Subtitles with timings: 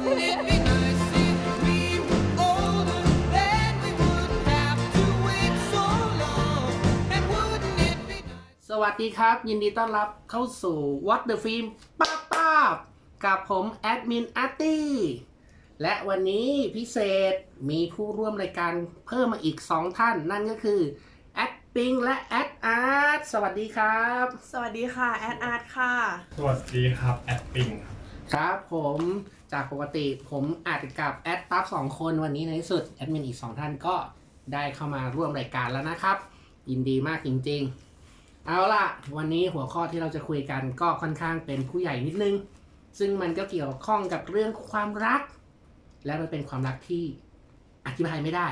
[0.00, 0.04] ส
[8.82, 10.78] วัสดีครับ ยินดีต้อนรับเข้าสู่
[11.08, 11.66] What the Film
[12.00, 12.74] ป้าป้าบ
[13.24, 14.90] กับผมแอดมินอาร์ตี้
[15.82, 16.98] และวันนี้พิเศ
[17.32, 17.34] ษ
[17.70, 18.72] มีผู้ร่วมรายการ
[19.06, 20.80] เพิ่มมาอีก 2 ท่าน นั่นก็คือ
[21.34, 25.92] แอดปิงและแอดอาร์ตสวัสดีครับ สวัสดีค่ะแอดอาร์ตค่ะ
[26.36, 27.96] สวัสดีครับ แอดปิงครับ
[28.34, 29.00] ครับผม
[29.52, 33.94] จากปกติผมอาจกับแอดตัฟสองคนวันนี้ในที่สุดแอดมินอีก2ท่านก็
[34.52, 36.16] ได้เข้ามาร่วมรายการแล้วนะครับ
[36.70, 37.62] ยินดีมากจริง
[38.04, 38.86] ๆ เอาล่ะ
[39.16, 42.34] วันนี้หัวข้อที่เราจะคุยกันก็ค่อนข้างเป็นผู้ใหญ่นิดนึง
[42.98, 45.22] ซึ่งมันก็เกี่ยวข้องกับเรื่องความรัก
[46.06, 47.04] และมันเป็นความรักที่
[47.86, 48.48] อธิบายไม่ได้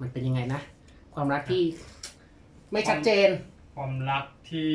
[0.00, 0.60] มันเป็นยังไงนะ
[1.14, 1.62] ความรักที่
[2.72, 3.28] ไม่ชัดเจน
[3.78, 4.72] ความรักที่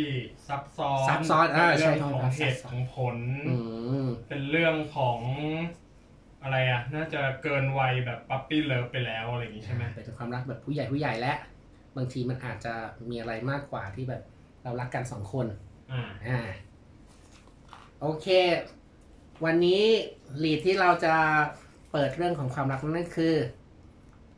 [0.48, 3.18] ซับซ้อนซับซ้อนอ่าเป็นใช่เรื่องของครับเหตุซับซ้อนของผล
[3.48, 3.56] อื
[4.04, 5.20] ม เป็นเรื่องของ
[6.44, 11.34] อะไรอะ น่าจะเกินวัยแบบปั๊ปปี้เลิฟไปแล้วอะไรอย่างงี้ใช่ไหมเป็นความรักแบบผู้ใหญ่ผู้ใหญ่และ
[11.98, 12.74] บางทีมันอาจจะ
[13.10, 14.22] มีอะไรมากกว่าที่แบบ
[14.64, 15.48] เรารักกันสองคน
[15.92, 16.40] อ่า อ่า
[18.02, 18.28] โอเค
[19.46, 19.84] วันนี้
[20.44, 21.16] ลีดที่เราจะ
[21.92, 23.36] เปิดเรื่องของความรักนั่นคือ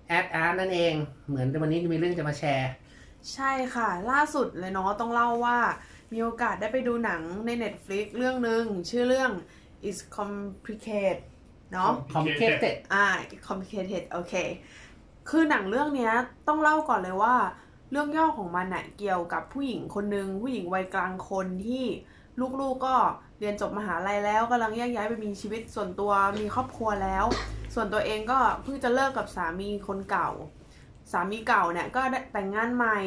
[0.08, 0.94] แอดอาร์ตนั่นเอง
[1.28, 2.72] เหมือนวันนี้มีเรื่องจะมาแชร์
[3.34, 5.58] ใช่ค่ะ ล่าสุดเลยเนาะต้องเล่าว่า
[6.14, 9.32] มีโอกาสได้ไปดูหนังใน Netflix เรื่องหนึ่งชื่อเรื่อง
[9.90, 11.18] is complicated
[11.74, 13.08] เนาะ complicated อ่า
[13.48, 14.34] complicated โอเค
[15.30, 16.14] คือหนังเรื่องเนี้ย
[16.48, 17.36] ต้องเล่าก่อนเลยว่า
[17.92, 21.86] เรื่องย่อของมันน่ะเกี่ยวกับผู้หญิงคนหนึ่งผู้หญิงวัยกลางคนที่
[22.62, 22.96] ลูกๆก็
[23.40, 27.26] เรียนจบมหาลัยแล้วกำลังแยกย้ายไปมีชีวิตส่วนตัวมีครอบครัวแล้ว
[27.74, 30.30] ส่วนตัวเองก็เพิ่งจะเลิกกับสามีคนเก่า
[31.12, 33.00] สามีเก่าเนี่ยก็ได้แต่งงานใหม่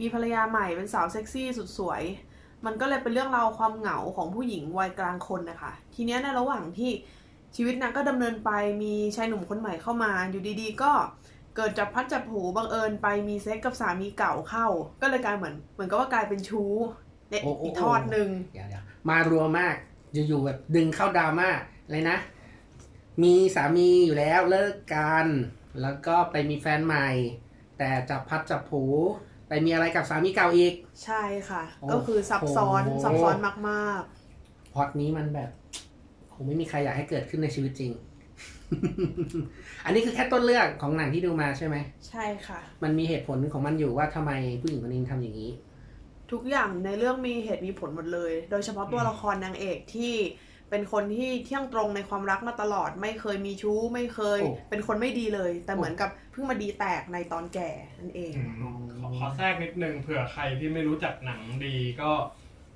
[0.00, 2.02] มีภรรยาใหม่เป็นสาวเซ็กซี่สุดสวย
[2.64, 6.92] มันก็เลยเป็นเรื่องราวความเหงาของผู้หญิงวัยกลางคนนะคะ ทีเนี้ยในระหว่างที่
[7.56, 8.50] ชีวิตนางก็ดำเนินไป
[8.82, 10.92] มีชายหนุ่มคนใหม่เข้ามา อยู่ดีๆ ก็
[11.56, 14.66] เกิดจับพลัดจับผลูบังเอิญไปมีเซ็กกับสามีเก่าเข้า
[15.02, 16.72] ก็เลยกลายเหมือน เหมือนกับว่ากลายเป็นชู้
[17.30, 19.74] ในโอ้โอ้อีกทอดหนึ่งเดี๋ยวเดี๋ยวมารวมมาก
[20.12, 21.48] อยู่ๆแบบดึงเข้าดราม่า
[21.84, 22.18] อะไรนะ
[23.22, 25.26] มีสามีอยู่แล้วเลิกกัน
[25.80, 27.08] แล้วก็ไปมีแฟนใหม่
[27.78, 28.82] แต่จับพัดจับผู
[29.48, 30.74] ไปมีอะไรกับสามีเก่าอีก
[31.04, 33.36] ใช่ค่ะโอ้ก็คือซับซ้อนโอ้ซับซ้อน
[33.70, 34.02] มาก
[34.74, 35.50] พล็อตนี้มันแบบ
[36.32, 37.92] คงไม่มีใครอยากให้เกิดขึ้นในชีวิตจริง
[39.84, 45.50] อันนี้คือแค่ต้นเรื่องของหนังที่ดูมาใช่ไหมๆใช่ค่ะ มันมีเหตุผลของมันอยู่ว่าทำไมผู้หญิงคนนี้ทำอย่างนี้
[46.32, 50.14] ทุกอย่างในเรื่องมีเหตุมีผลหมดเลย โดยเฉพาะตัวละครนางเอกที่
[50.72, 62.10] เป็นคนที่เที่ยงตรงในความรักมาตลอด ไม่เคยมีชู้ไม่เคยโอ้เป็นคนไม่ดีเลย แต่เหมือนกับเพิ่งมาดีแตกในตอนแก่นั่นเองอืมขอขอแทรกนิดนึงเผื่อใครที่ไม่รู้จักหนังดีก็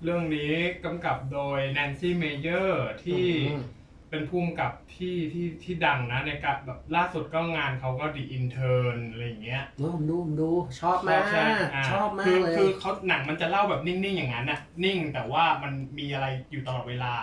[0.03, 0.53] เรื่องนี้
[0.85, 3.63] กำกับโดยแนนซี่เมเยอร์ที่อืม
[4.11, 17.15] เป็นผู้กำกับที่ที่ที่ดังนะในการแบบล่าสุดก็งานเขาก็ The Intern อะไรอย่างเงี้ยดูผมดูผมดูชอบมากใช่าชอบมาคืกเลยคือเขาหนังมันจะเล่าแบบนิ่งๆอย่างนั้นน่ะนิ่งแต่ว่ามันมีอะไรอยู่ตลอดเวลา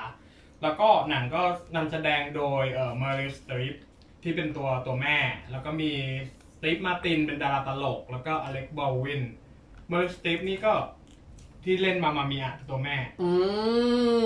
[0.64, 1.42] แล้วก็หนังก็
[1.76, 3.76] นำแสดงโดยเอ่อมาริสตริป
[4.24, 5.18] ที่เป็นตัวตัวแม่
[5.52, 5.92] แล้วก็มี
[6.56, 9.24] สตีฟมาตินเป็นดาราตลก แล้วก็อเล็กบอลวิน
[9.92, 10.74] มาริสตริปนี่ก็
[11.64, 13.30] ที่เล่นมามาเมียตัวแม่อื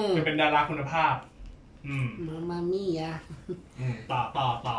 [0.01, 1.15] มคือเป็นดาราคุณภาพ
[1.87, 3.15] อืมมามามี่อะ
[3.79, 4.77] อืมต่อต่อต่อ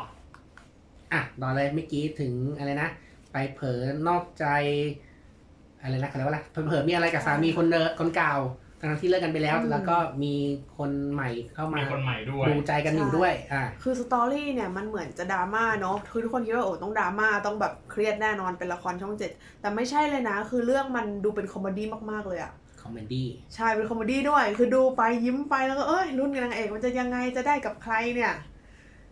[1.13, 2.89] อะตอนเลยเมื่อกี้ถึงอะไรนะ
[3.33, 4.47] ไปเผลอนอกใจ
[5.81, 8.35] อะไรนะเขาเรียกว่าอะไรเผลอๆมีอะไรกับสามีคนเดิมคนเก่า
[8.81, 10.35] ทั้งที่เลิกกันไปแล้ว อืม แล้วก็มี
[10.77, 19.31] คนใหม่เข้ามามีคนใหม่ด้วย ดูใจกันอยู่ด้วย อะคือ story เนี่ยมันเหมือนจะดราม่าเนาะคือทุกคนคิดว่าโอ้ต้องดราม่าต้องแบบเครียดแน่นอนเป็นละครช่องเจ็ด
[19.61, 28.33] แต่ไม่ใช่เลยนะ คือเรื่องมันดูเป็น comedy มากๆเลยอะ comedy ใช่เป็น comedy ด้วย คือดูไปยิ้มไปแล้วก็เอ้ยลุ้นกับนางเอกมันจะยังไงจะได้กับใครเนี่ย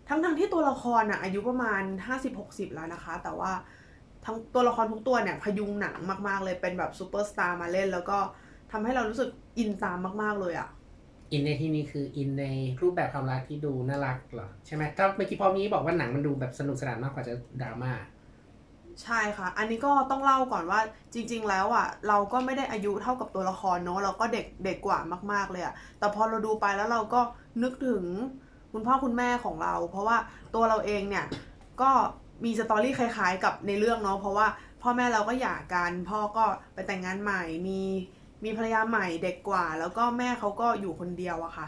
[0.09, 1.83] ทั้งทั้งๆที่ตัวละครอะอายุประมาณ
[2.29, 3.53] 50-60 แล้วนะคะ แต่ว่า
[4.25, 5.97] ทั้งตัวละครทุกตัวเนี่ยพยุงหนัง
[6.29, 8.19] มากๆเลยเป็นแบบซูเปอร์สตาร์มาเล่น แล้วก็
[8.73, 10.69] ทำให้เรารู้สึก อินตามมาก ๆ เลยอะ
[11.33, 12.47] อินในที่นี้คืออินใน
[12.83, 17.93] รูปแบบความรักที่ดูน่ารักเหรอ ใช่ไหมถ้าเมื่อกี้พอมีบอกว่าหนังมันดูแบบสนุกสนานมากกว่าจะดราม่า
[19.03, 20.81] ใช่ค่ะ อันนี้ก็ต้องเล่าก่อนว่า
[21.15, 24.99] จริง ๆ แล้วอะเราก็ไม่ได้อายุเท่ากับตัวละครเนอะเราก็เด็กเด็กกว่า
[25.33, 27.21] มาก ๆ เลยอะแต่พอเราดูไปแล้วเราก็
[27.63, 28.05] นึกถึง
[28.73, 30.17] คุณพ่อคุณแม่ของเรา เพราะว่า
[30.55, 31.27] ตัวเราเองเนี่ย
[31.83, 31.91] ก็
[32.45, 34.47] มีสตอรี่คล้าย ๆ กับในเรื่องเนาะเพราะว่า
[34.83, 36.45] พ่อแม่เราก็หย่ากัน พ่อก็
[36.75, 37.83] ไปแต่งงานใหม่มี
[38.47, 41.67] มีภรรยาใหม่เด็กกว่า แล้วก็แม่เขาก็อยู่คนเดียวอะค่ะ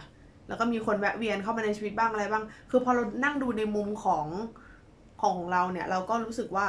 [0.48, 4.26] แล้วก็มีคนแวะเวียนเข้ามาในชีวิตบ้างอะไรบ้าง คือพอเรานั่งดูในมุมของ
[5.22, 6.66] ของเราเนี่ย เราก็รู้สึกว่า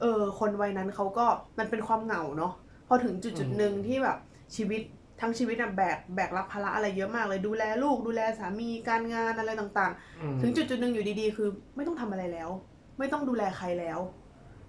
[0.00, 1.26] เออ คนวัยนั้นเขาก็
[1.58, 2.52] มันเป็นความเหงาเนาะ
[2.88, 4.18] พอถึงจุดจุดๆหนึ่งที่แบบ
[4.56, 4.82] ชีวิต
[5.20, 12.50] ทั้งชีวิตน่ะแบกแบกรับภาระอะไรเยอะมากเลยดูแลลูกดูแลสามีการงานอะไรต่างอืมๆถึงจุดจุดหนึ่งอยู่ดีๆ คือ ไม่ต้องทำอะไรแล้ว
[12.98, 13.98] ไม่ต้องดูแลใครแล้ว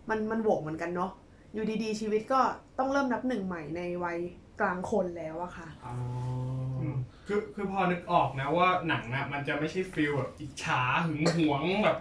[0.10, 1.12] มันมันโหวกเหมือนกันเนาะ
[1.54, 2.42] อยู่ดีๆ ชีวิตก็
[2.80, 4.18] ต้องเริ่มนับหนึ่งใหม่ในวัย
[4.61, 5.94] กลางคนแล้วอะค่ะ อ๋อ
[6.81, 6.97] อืม
[7.27, 11.97] คือคือพอนึกออกนะว่าหนังนะมันจะไม่ใช่ฟิลแบบอิจฉาหึงหวงแบบ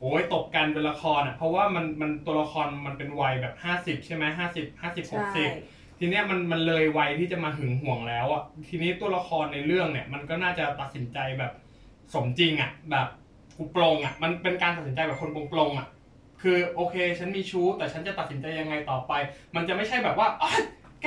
[0.00, 5.50] โอ้ยตบกันเป็นละครอะเพราะว่ามันมันตัวละครมันเป็นวัยแบบห้าสิบใช่ไหมห้าสิบห้าสิบหกใช่ สิบ
[5.98, 11.52] ทีเนี้ยมันมันเลยวัยที่จะมาหึงหวงแล้วอะทีนี้ตัวละครในเรื่องเนี่ย มันก็น่าจะตัดสินใจแบบ
[12.14, 13.08] สมจริงอะ แบบ
[13.56, 15.88] กูปรงอะ มันเป็นการตัดสินใจแบบคนปรงๆอะ
[16.42, 19.12] คือโอเค ฉันมีชู้แต่ฉันจะตัดสินใจยังไงต่อไป
[19.56, 20.50] มันจะไม่ใช่แบบว่าอ๋อ
[21.02, 21.06] แก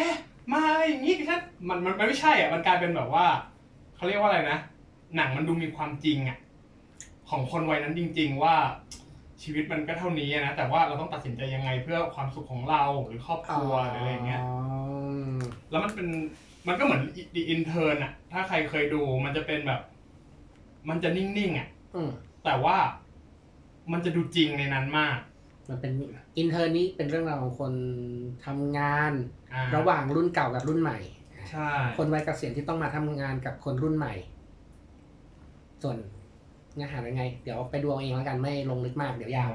[0.51, 3.25] มาอะไรอย่างงี้กับฉันมันมันมันไม่ใช่อะมันกลายเป็นแบบว่า
[3.96, 4.60] เขาเรียกว่าอะไรนะ
[5.16, 6.38] หนังมันดูมีความจริงอะ
[7.30, 8.56] ของคนวัยนั้นจริง ๆ ว่า
[9.42, 14.42] ชีวิตมันก็เท่านี้อะนะ แต่ว่าเราต้องตัดสินใจยังไงเพื่อความสุขของเราหรือครอบครัวหรืออะไรอย่างเงี้ย
[15.72, 16.07] แล้วมันเป็น
[16.68, 17.02] มันก็เหมือน
[17.36, 19.81] The Intern อะถ้าใครเคยดูมันจะเป็นแบบ
[20.90, 22.10] มันจะนิ่งๆอะอืม
[22.45, 22.78] แต่ว่า
[23.92, 25.18] มันจะดูจริงในนั้นมาก
[25.69, 25.92] มันเป็น
[26.38, 27.74] Intern นี้เป็นเรื่องราวของคน
[28.45, 29.13] ทำงาน
[29.54, 31.00] อ่าระหว่างรุ่นเก่ากับรุ่นใหม่
[31.50, 34.13] ใช่คนวัยเกษียณที่ต้องมาทำงานกับคนรุ่นใหม่
[35.83, 35.98] ส่วน
[36.75, 39.51] เนื้อหาเป็นไง เดี๋ยวไปดูเอาเองแล้วกันไม่ลงลึกมากเดี๋ยวยาว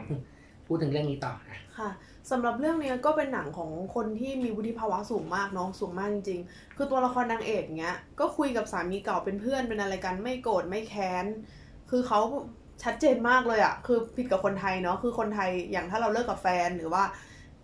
[0.66, 1.90] พูดถึงเรื่องนี้ต่ออะค่ะ
[2.30, 11.26] สำหรับเรื่องเนี้ยก็เป็นหนังของคนที่มีวุฒิภาวะสูงมากเนาะสูงมากจริงๆ คือตัวละครนางเอกเนี้ย ก็คุยกับสามีเก่าเป็นเพื่อนเป็นอะไรกันไม่โกรธไม่แค้น
[11.90, 12.20] คือเขา
[12.82, 17.02] ชัดเจนมากเลยอะคือผิดกับคนไทยเนาะคือคนไทยอย่างถ้าเราเลิกกับแฟนหรือว่า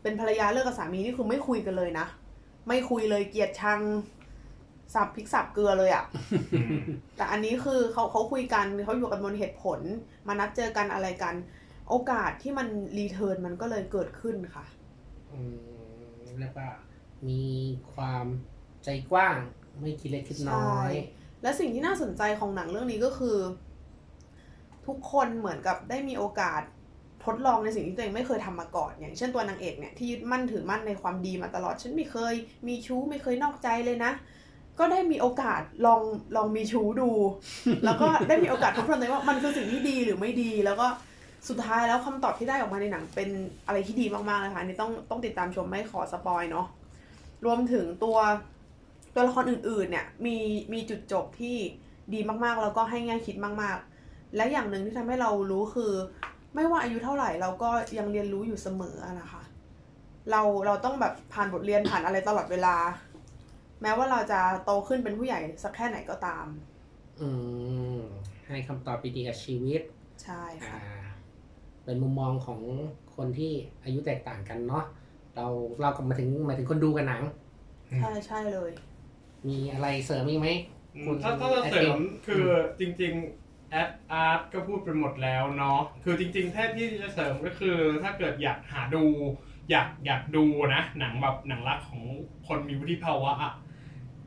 [0.03, 2.07] เป็นภรรยาเลิกกับสามีนี่คือไม่คุยกันเลยนะ
[2.69, 3.81] ไม่คุยเลยเกลียดชัง
[4.95, 6.05] สับพริกสับเกลือเลยอะ
[6.53, 6.81] อืม
[7.17, 9.81] แต่อันนี้คือเขาเขาคุยกันเขาอยู่กันบนเหตุผล
[10.29, 11.35] มานัดเจอกันอะไรกัน
[11.89, 12.69] โอกาสที่มัน
[12.99, 14.65] รีเทิร์นมันก็เลยเกิดขึ้นค่ะ
[15.33, 16.11] อืม
[16.41, 16.71] เรียกว่า
[17.29, 17.43] มี
[17.93, 18.27] ความ
[18.85, 19.37] ใจกว้าง
[19.81, 20.85] ไม่คิดเล็กคิดน้อยใช่
[21.43, 23.37] และสิ่งที่น่าสนใจของหนังเรื่องนี้ก็คือ
[24.91, 26.63] ทุกคนเหมือนกับได้มีโอกาส
[27.25, 32.35] ทดลองในสิ่งที่ตัวเองไม่เคยทำมาก่อน อย่างเช่นตัวนางเอกเนี่ยที่ยึดมั่นถือมั่นในความดีมาตลอด ฉันไม่เคย
[32.69, 34.13] มีชู้ไม่เคยนอกใจเลยนะ
[34.79, 36.03] ก็ได้มีโอกาสลอง
[36.37, 37.11] ลองมีชู้ดู
[37.85, 40.87] แล้วก็ได้มีโอกาสทบทวนวเองว่ามันคือสิ่งที่ดีหรือไม่ดี แล้วก็
[41.49, 43.29] สุดท้ายแล้วคำตอบที่ได้ออกมาในหนังเป็น
[43.67, 46.67] อะไรที่ดีมากๆเลยค่ะนนี่ต้องต้องติดตามชมไม่ขอสปอยเนาะ
[47.45, 48.19] รวมถึงตัว
[49.15, 50.37] ตัวละครอื่นๆเนี่ยมี
[50.73, 51.57] มีจุดจบที่
[52.15, 53.90] ดีมากๆ แล้วก็ให้แง่คิดมากๆ
[54.37, 55.93] และอย่างหนึ่งที่ทำให้เรารู้คือ
[56.55, 59.43] ไม่ว่าอายุเท่าไหร่เราก็ยังเรียนรู้อยู่เสมออะนะคะ
[60.31, 62.77] เราเราต้องแบบผ่านบทเรียนผ่านอะไรตลอดเวลา
[63.83, 66.47] แม้ว่าเราจะโตขึ้นเป็นผู้ใหญ่สักแค่ไหนก็ตาม
[67.21, 67.29] อื
[67.97, 67.99] ม
[68.49, 69.81] ให้คำตอบดีๆกับชีวิต
[70.23, 70.81] ใช่อ่าค่ะ
[71.85, 72.61] เป็นมุมมองของ
[73.17, 73.53] คนที่
[73.85, 74.85] อายุแตกต่างกันเนาะ
[75.37, 75.47] เรา
[75.81, 77.23] เราก็มาถึงมาถึงคนดูกันหนัง
[78.01, 78.71] ใช่ใช่เลย
[79.49, 80.49] มีอะไรเสริมอีกไหม
[81.07, 82.45] คุณถ้าถ้าจะเสริมคือ
[82.81, 83.40] จริง ๆ
[83.71, 89.05] แอดอาร์ตก็พูดไปหมดแล้วเนาะคือจริงๆแค่ที่จะเสริมก็คือ ถ้าเกิดอยากหาดู
[89.71, 90.45] อยากอยากดู
[90.75, 92.03] นะหนังแบบหนังรักของ
[92.47, 93.53] คนมีวุฒิภาวะอะ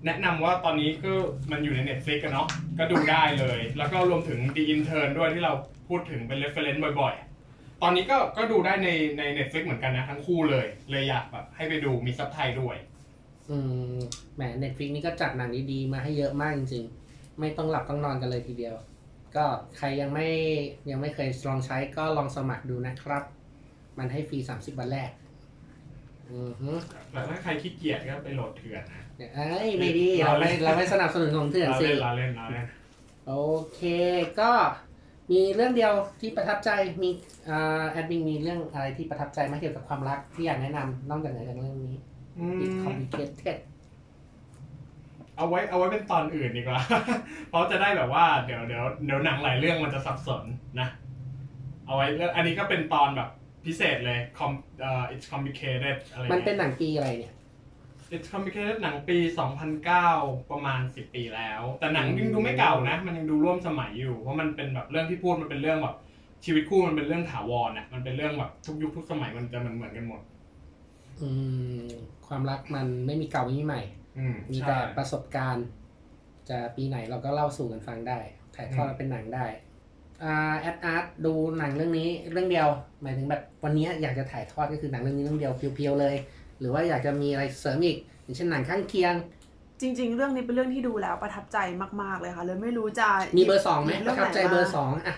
[0.05, 1.13] แนะนำว่าตอนนี้ก็
[1.51, 2.47] มันอยู่ใน Netflix กันเนาะ
[2.79, 5.53] ก็ดูได้เลย แล้วก็รวมถึง The Intern ด้วยที่เรา
[5.87, 12.75] พูดถึงเป็น reference บ่อยๆ ตอนนี้ก็ก็ดูได้ในใน Netflix เหมือนกันนะ ทั้งคู่เลย เลยอยากแบบให้ไปดูมีซับไทยด้วย
[13.49, 13.57] อื
[13.93, 13.97] ม
[14.35, 18.75] แหมเน็ตฟิกนี่ก็จัดหนังดีๆ มาให้เยอะมากจริงๆ ไม่ต้องหลับต้องนอนกันเลยทีเดียว
[19.35, 19.45] ก็
[19.77, 20.27] ใครยังไม่
[20.89, 23.23] ยังไม่เคยลองใช้ก็ลองสมัครดูนะครับ
[23.97, 25.11] มันให้ฟรี 30วันแรก
[26.31, 26.71] อือฮึ
[27.11, 29.01] แต่ถ้าใครขี้เกียจก็ไปโหลดเถื่อนนะ
[29.35, 32.65] เอ้ยไม่ดีเราไม่เราไม่สนับสนุนของเถื่อนเราสิเล่นเราเล่นเราเล่น
[33.27, 33.33] โอ
[33.73, 33.81] เค
[34.39, 34.51] ก็
[35.31, 36.69] มีเรื่องเดียวที่ประทับใจ
[37.03, 37.09] มี
[37.49, 41.95] อ่าแอดมินมีเรื่องอะไรที่ประทับใจไหมเกี่ยวกับความรักที่อยากแนะนำนอกจากเหนือจากเรื่องนี้
[42.37, 43.57] อื It's ม complicated
[45.37, 46.79] เอาไว้เอาไว้เป็นตอนอื่นดีกว่า
[47.49, 50.43] เพราะจะได้แบบว่าเดี๋ยวเดี๋ยวเดี๋ยวหนังหลายเรื่องมันจะสับสน
[50.79, 50.87] นะ
[51.85, 53.29] เอาไว้เรื่องอันนี้ก็เป็นตอนแบบ
[53.65, 57.35] พิเศษเลย com เอ่อ it's complicated อะไรมันเป็นเงี้ยหนังปีอะไรเนี่ย
[58.15, 59.17] it's complicated หนังปี
[59.83, 65.95] 2009 ประมาณ 10 ปีแล้ว แต่หนังยังดูไม่เก่านะ มันยังดูร่วมสมัยอยู่ เพราะมันเป็นแบบเรื่องที่พูดมันเป็นเรื่องแบบ
[66.45, 70.21] ชีวิตคู่มันเป็นเรื่องถาวรน่ะมันเป็นเรื่องแบบทุกยุคทุกสมัยมันจะเหมือนเหมือนกันหมด
[71.21, 71.29] อื
[71.85, 71.87] ม
[72.27, 74.02] ความรักมันไม่มีเก่าไม่มีใหม่อื
[74.33, 75.65] มมีใช่แต่ประสบการณ์
[76.49, 78.19] จะปีไหนเราก็เล่าสู่กันฟังได้
[78.55, 79.45] ถ่ายทอดอืมเป็นหนังได้
[80.23, 82.67] อ่าแอดอาร์ตดูหนังเรื่องนี้เรื่องเดียว
[83.01, 86.15] หมายถึงแบบวันนี้อยากจะถ่ายทอดก็คือหนังเรื่องนี้เรื่องเดียวเพียวๆเลย
[86.59, 89.13] หรือว่าอยากจะมีอะไรเสริมอีกอย่างเช่นหนังข้างเคียง
[89.81, 91.57] จริง ๆ เรื่องนี้เป็นเรื่องที่ดูแล้วประทับใจ
[92.01, 95.15] มาก ๆเลยค่ะเลยไม่รู้จะมีเบอร์สองไหมที่ประทับใจเบอร์สองอะ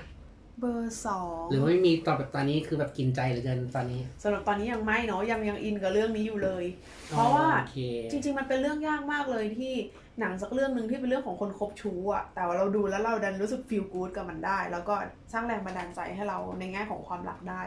[0.60, 6.66] เบอร์สองหรือว่าไม่มีตอนแบบตอนนี้คือแบบกินใจเหลือเกินตอนนี้สำหรับตอนนี้ยังไม่เนาะยังยังอินกับเรื่องนี้อยู่เลย
[7.10, 7.80] เพราะว่าโอเค
[8.12, 9.74] จริง ๆ มันเป็นเรื่องยากมากเลยที่
[10.20, 14.96] หนังสักเรื่องหนึ่งที่เป็นเรื่องของคนคบชู้อะแต่ว่าเราดูแล้วเราดันรู้สึก feel good กับมันได้ แล้วก็
[15.34, 17.62] สร้างแรงบันดาลใจให้เราในแง่ของความรักได้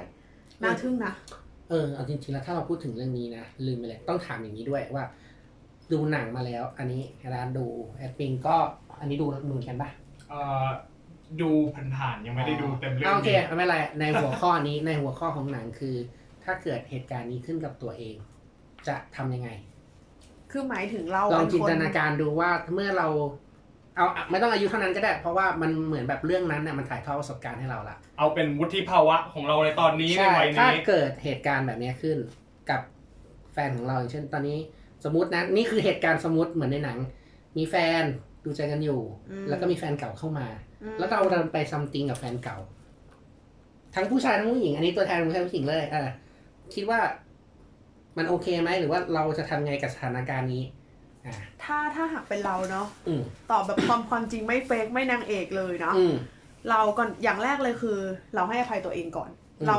[0.63, 1.13] น่าทึ่งนะ
[1.71, 5.05] เออเอาจริงๆแล้วถ้าเราพูดถึงเรื่องนี้นะลืมไปเลยต้องถามอย่างนี้ด้วยว่า
[5.93, 7.03] ดูหนังมาแล้ว อันนี้
[7.35, 7.67] ร้านดู
[7.99, 8.57] แอดมินก็
[9.01, 9.91] อันนี้ดูเหมือนกันปะ
[10.29, 10.69] เอ่อ
[11.43, 11.51] ดู
[11.97, 15.97] ผ่านๆยังไม่ได้ดูเต็มเรื่องาโอเคนี้ไม่เป็นไรในหัวข้อนี้ในหัวข้อของหนังคือ
[16.45, 18.17] ถ้าเกิดเหตุการณ์นี้ขึ้นกับตัวเอง
[18.89, 19.51] จะทำยังไง
[20.51, 23.09] คือหมายถึงเราลองเป็นจินคนตนาการดูว่าเมื่อเรา
[23.97, 32.19] เอาอะไม่ต้องอายุเท่านั้นก็ได้ เพราะว่ามันเหมือนแบบเรื่องนั้นเนี่ยมันถ่ายทอดประสบการณ์ให้เราละเอาเป็นวุฒิภาวะของเราในตอนนี้ในใช่วัยถ้านี้เกิดเหตุการณ์แบบนี้ขึ้น
[32.71, 32.81] กับ
[33.53, 34.59] แฟนของเราอย่างเช่นตอนนี้
[35.05, 36.99] สมมตินะนี่คือเหตุการณ์สมมติเหมือนในหนัง
[37.57, 38.03] มีแฟน
[38.45, 39.01] ดูใจกันอยู่
[39.49, 40.68] แล้วก็มีแฟนเก่าเข้ามาอืม
[40.99, 42.59] แล้วเราเดินไปซัมติงกับแฟนเก่า
[43.95, 46.13] ทั้งผู้ชายทั้งผู้หญิง อันนี้ตัวแทนผู้ชายผู้หญิงเลยอะ
[46.75, 47.01] คิดว่า
[48.17, 50.63] มันโอเคไหมหรือว่าเราจะทำไงกับสถานการณ์นี้
[51.27, 56.15] อ่าถ้าถ้าหากเป็นเราเนาะอืมตอบแบบความความจริงไม่เฟกไม่นางเอกเลยเนาะอืม
[56.71, 57.99] เราก่อนอย่างแรกเลยคือ
[58.35, 59.31] เราให้อภัยตัวเองก่อน
[59.61, 59.77] อืมเรา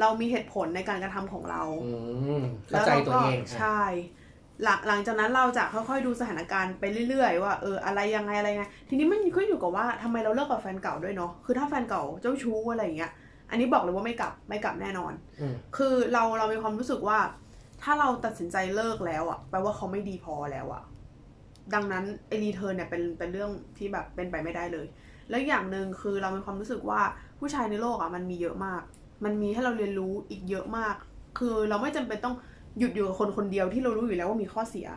[0.00, 1.92] เรามีเหตุผลในการกระทำของเราอื
[2.40, 3.82] มเข้าใจตัวเองแล้วราก็อะใช่
[4.64, 13.12] หลังหลังจากนั้นเราจะค่อยๆดูสถานการณ์ไปเรื่อยๆ ว่าเอออะไรยังไงอะไรยังไงทีนี้มันก็อยู่กับว่าทำไมเราเลิกกับแฟนเก่าด้วยเนาะคือถ้าแฟนเก่าเจ้าชู้อะไรอย่างเงี้ย
[13.50, 17.18] อันนี้บอกเลยว่าไม่กลับไม่กลับแน่นอนอืมคือเราเรามีความรู้สึกว่า
[17.82, 20.82] ถ้าเราตัดสินใจเลิกแล้วอะแปลว่าเขาไม่ดีพอแล้วอะ
[21.74, 24.86] ดังนั้นไอ return เนี่ยเป็นเป็นเรื่องที่แบบเป็นไปไม่ได้เลย
[25.30, 27.00] แล้วอย่างหนึ่งคือเรามีความรู้สึกว่า
[27.38, 28.82] ผู้ชายในโลกอะมันมีเยอะมาก
[29.24, 30.94] มันมีให้เราเรียนรู้อีกเยอะมาก
[31.38, 32.36] คือเราไม่จำเป็นต้อง
[32.78, 34.88] หยุดอยู่กับคนคนเดียวที่เรารู้อยู่แล้วว่ามีข้อเสีย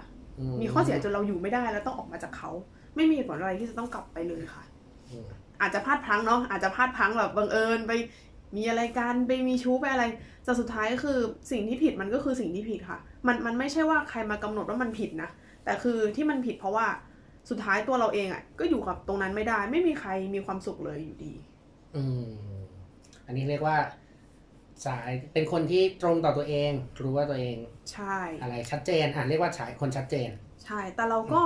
[0.62, 2.51] มีข้อเสียจนเราอยู่ไม่ได้แล้วต้องออกมาจากเขา
[2.96, 4.63] ไม่มีเหตุผลอะไรที่จะต้องกลับไปเลยค่ะ
[5.10, 5.25] อืม
[5.62, 7.92] อาจจะพลาดพลั้งเนาะอาจจะพลาดพลั้งแบบบังเอิญไป
[8.56, 10.06] มีอะไรกันไปมีชู้ไปอะไร
[10.44, 11.18] แต่สุดท้ายก็คือ
[11.51, 15.30] สิ่งที่ผิดมันก็คือสิ่งที่ผิดค่ะ มันมันไม่ใช่ว่าใครมากำหนดว่ามันผิดนะ
[15.63, 16.88] แต่คือที่มันผิดเพราะว่า
[17.50, 21.34] สุดท้ายตัวเราเองอะ่ะ ก็อยู่กับตรงนั้นไม่ได้ ไม่มีใครมีความสุขเลยอยู่ดี
[21.96, 22.25] อืม
[23.25, 23.77] อันนี้เรียกว่า
[24.86, 27.58] สายเป็นคนที่ตรงต่อตัวเอง รู้ว่าตัวเอง
[27.92, 30.30] ใช่ อะไรชัดเจนอะเรียกว่าฉายคนชัดเจน
[30.65, 31.42] ใช่ แต่เราก็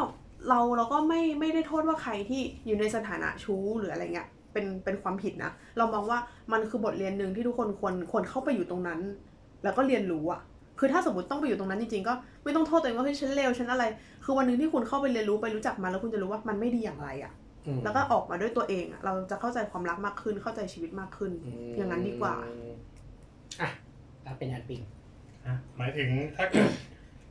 [0.49, 6.19] เราเราก็ไม่ไม่ได้โทษว่าใครที่อยู่ในสถานะชู้หรืออะไรเงี้ยเป็นเป็นความผิดนะ เรามองว่า
[6.51, 8.99] มันคือบทเรียนหนึ่งที่ทุกคนควรควรเข้าไปอยู่ตรงนั้น
[9.63, 10.41] แล้วก็เรียนรู้อะ
[10.79, 13.85] คือถ้าสมมติต้องไปอยู่ตรงนั้นจริงๆก็ไม่ต้องโทษตัวเองว่าเฮ้ยฉันเลวฉันอะไร
[14.25, 17.33] คือวันหนึ่งที่คุณเข้าไปเรียนรู้ไปรู้จักมันแล้วคุณจะรู้ว่ามันไม่ดีอย่างไรอะ
[17.67, 21.31] อืมแล้วก็ออกมาด้วยตัวเองอะเราจะเข้าใจความรักมากขึ้นเข้าใจชีวิตมากขึ้น
[21.77, 22.35] อย่างนั้นดีกว่า
[23.61, 23.69] อะ
[24.23, 24.81] แล้วเป็นแอดมิน
[25.45, 26.69] อะหมายถึงถ้าเกิด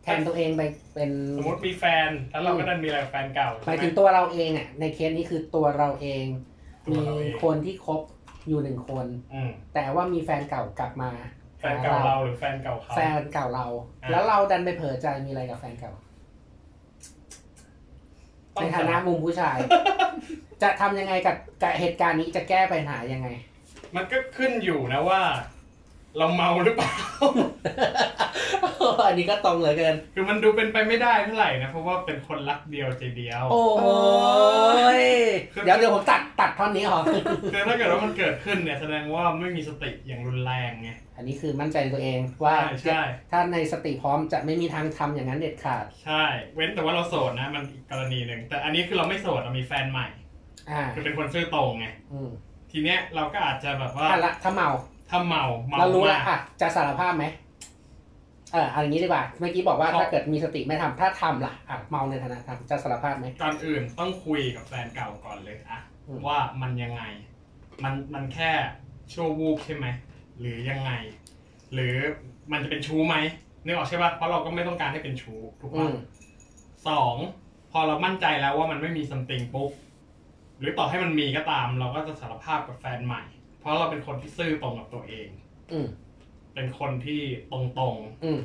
[0.02, 0.62] แทนตัวเองไป
[0.94, 6.24] เป็นสมมติมีแฟน แล้วเราก็ดันมีอะไรกับแฟนเก่าหมายใช่ถึงไหมตัวเราเองอะ ในเคสนี้คือตัวเราเอง
[6.86, 8.00] ตัวมีเราเองคนที่คบ
[8.48, 11.10] อยู่หนึ่งคนอืมแต่ว่ามีแฟนเก่ากลับมา
[11.60, 15.92] แฟนเก่าเราหรือแฟนเก่าเขาแฟนเก่าเราอะแล้วเราดันไปเผลอใจมีอะไรกับแฟนเก่า
[18.54, 19.58] ต้อในงฐานะมุมผู้ชาย
[20.62, 23.28] จะทำยังไงกับกับเหตุการณ์นี้จะแก้ปัญหายังไง
[23.96, 25.20] มันก็ขึ้นอยู่นะว่า
[26.18, 26.92] เราเมาหรือเปล่า
[29.06, 33.62] อันนี้ก็ตรงเหลือเกิน คือมันดูเป็นไปไม่ได้เท่าไหร่นะ เพราะว่าเป็นคนรักเดียวใจเดียว โอ้
[35.02, 35.04] ย
[35.64, 37.02] เดี๋ยวเดี๋ยวผมตัดตัดท่อนนี้ออก
[37.52, 50.08] คือถ้าเกิดว่ามันเกิดขึ้นเนี่ยแสดงว่าไม่มีสติอย่างรุนแรงไง อันนี้คือมั่นใจในตัวเองว่าใช่ใช่ ถ้าในสติพร้อมจะไม่มีทางทำอย่างนั้นเด็ดขาด ใช่ เว้นแต่ว่าเราโสดนะ มันอีกกรณีหนึ่ง แต่อันนี้คือเราไม่โสดเรามีแฟนใหม่
[50.70, 52.30] อ่า คือเป็นคนซื่อตรงไงอืม
[52.70, 54.70] ทีเนี้ยเราก็อาจจะแบบว่าถ้าละถ้าเมา
[55.10, 57.24] ถ้าเมาเมาเรารู้มาแล้วกอะจะสารภาพไหม
[58.52, 67.02] เออเอาอย่างนี้ดีกว่าเมื่อกี้บอกว่าครับ ถ้าเกิดมีสติไม่ทำถ้าทำล่ะอะเมาในฐานะทำจะสารภาพไหม ก่อนอื่นต้องคุยกับแฟนเก่าก่อนเลยอะอืม ว่ามันยังไง
[67.84, 68.50] มันมันแค่
[69.12, 69.86] ชั่ววูบใช่ไหม
[70.38, 70.92] หรือยังไง
[71.72, 71.94] หรือ
[72.52, 73.16] มันจะเป็นชู้ไหม
[73.64, 75.94] นึกออกใช่ปะเพราะเราก็ไม่ต้องการให้เป็นชู้ถูกอืปะม
[76.88, 77.14] สอง
[77.72, 79.70] พอเรามั่นใจแล้วว่ามันไม่มีซัมติงปุ๊บ
[80.58, 83.35] หรือต่อให้มันมีก็ตาม เราก็จะสารภาพกับแฟนใหม่เพ
[83.66, 85.28] ราะเราเป็นคนที่ซื่อตรงกับตัวเอง
[85.72, 85.86] อืม
[86.54, 87.20] เป็นคนที่
[87.50, 88.40] ตรงอืม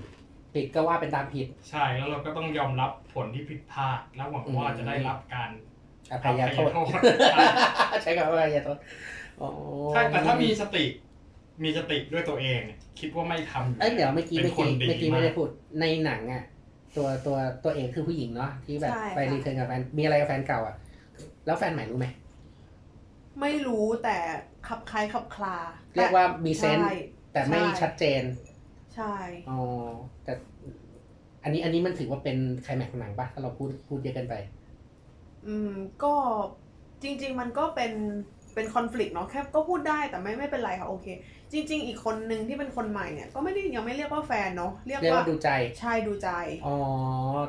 [0.54, 5.50] ผิดก็ว่าเป็นตามผิดๆใช่แล้วเราก็ต้องยอมรับผลที่ผิดพลาดแล้วหวังว่าอืมจะได้รับการ
[6.12, 6.90] อภัยโทษอภัยโทษ
[7.32, 7.40] ใช่
[8.04, 8.78] ใช้คำว่าอภัยโทษ
[9.38, 9.48] โอ้
[9.92, 10.84] ใช่แต่ถ้ามีสติ
[11.63, 15.50] มีสติด้วยตัวเองเนี่ยคิดว่าไม่ทำเอ้ยเดี๋ยวเมื่อกี้เป็เมื่นอคนกี้ดีเมื่อกี้ไม่ได้ากพูด
[15.82, 16.44] ในหนังอะ
[16.98, 20.75] ตัวตัวตัวเอกคือผู้หญิงเนาะที่แบบใช่ไปค่ะรีเทิร์นกับแฟนมีอะไรกับแฟนเก่าอะ
[21.46, 22.08] แล้วแฟนใหม่รู้ไหม
[23.39, 24.17] ไม่รู้แต่
[24.67, 25.57] ขับคล้ายขับคลา
[25.95, 26.95] เรียกว่ามีเซนส์ใช่
[27.33, 28.23] แต่ไม่ใช่ชัดเจน
[28.95, 29.13] ใช่
[29.50, 29.59] อ๋อ
[30.23, 30.33] แต่
[31.43, 34.35] อันนี้อันนี้มันถือว่าเป็นไคลแม็กซ์ของหนังปะถ้าเราพูดพูดเยอะเกินไป
[35.47, 35.71] อืม
[36.03, 36.13] ก็
[37.03, 37.93] จริง ๆ มันก็เป็น
[38.55, 41.07] เป็นคอน FLICT เนาะแค่ก็พูดได้แต่ไม่ไม่เป็นไรค่ะโอเค
[41.51, 45.50] จริง ๆ อีกคนนึงที่เป็นคนใหม่เนี่ย ก็ไม่ได้ยังไม่เรียกว่าแฟนเนาะเรียกเรียกว่าว่าดูใจ
[45.81, 46.29] ชายดูใจ
[46.65, 46.77] อ๋อ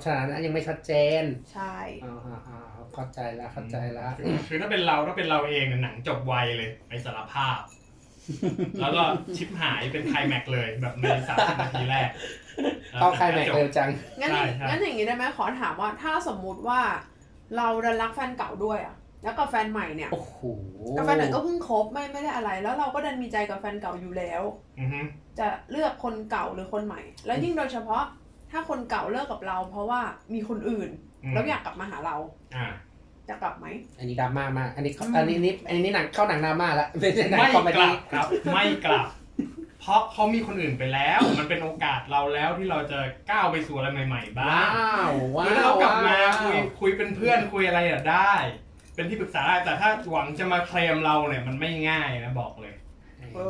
[0.04, 1.74] ฉะนั้นยังไม่ชัดเจน ใช่
[2.04, 2.58] อ่าอ่าอ่า
[2.94, 7.58] เข้าใจแล้วเข้าใจแล้วคือคือถ้าเป็นเราถ้าเป็นเราเองเนี่ยหนังจบไวเลยไปสารภาพ
[8.80, 9.02] แล้วก็
[9.36, 12.08] ชิปหายเป็นไคลแม็กซ์เลยแบบในสามสิบนาทีแรก
[12.98, 13.88] เข้าใครแม็กเร็วจัง
[14.20, 16.80] งั้นใช่ใช่งั้นอย่างนี้ได้ไหมขอถามว่าถ้าสมมุติว่า
[17.56, 20.36] เราดันรักแฟนเก่าด้วยอะแล้วกับแฟนใหม่เนี่ยโอ้โห
[20.96, 24.42] กับแฟนใหม่ก็เพิ่งคบไม่ไม่ได้อะไร แล้วเราก็ดันมีใจกับแฟนเก่าอยู่แล้ว
[24.80, 25.00] อือฮึ
[25.38, 28.02] จะเลือกคนเก่าหรือคนใหม่ แล้วยิ่งโดยเฉพาะ
[28.50, 30.00] ถ้าคนเก่าเลิกกับเรา เพราะว่า
[30.34, 32.16] มีคนอื่นม แล้วอยากกลับมาหาเรา
[32.56, 32.66] อ่า
[33.28, 33.66] จะกลับไหม
[33.98, 39.06] อันนี้ดราม่ามาก อันนี้อืมอันนี้นี่อันนี้หนังเข้าหนังดราม่าแล้วไม่ใช่หนังไม่คอมเมกลัดี้บครับ ไม่กลับ
[39.80, 42.98] เพราะเขามีคนอื่นไปแล้ว มันเป็นโอกาสเราแล้วที่เราจะ
[43.30, 48.32] ก้าวไปสู่อะไรใหม่ ๆ บ้าว้างวว้าหรือถ้าวเรากลับมาว้วคุยคุยเป็นเพื่อนคุยอะไรอะได้
[48.94, 52.74] เป็นที่ปรึกษาได้ แต่ถ้าหวังจะมาเคลมเราเนี่ยมันไม่ง่ายนะบอกเลย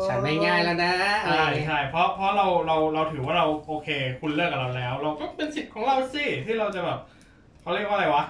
[0.08, 3.88] ฉันไม่ง่ายแล้วนะอะไรใช่อย่างเงี้ยใช่เพราะเพราะเราเราเราถือว่าเราโอเค
[4.20, 6.98] คุณเลิกกับเราแล้ว เราก็เป็นสิทธิ์ของเราสิที่เราจะแบบ
[7.62, 8.24] เขาเรียกว่าอะไรวะ